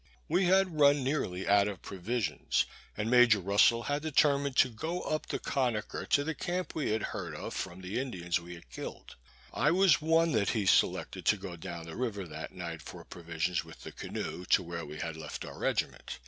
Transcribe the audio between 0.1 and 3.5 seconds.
We had run nearly out of provisions, and Major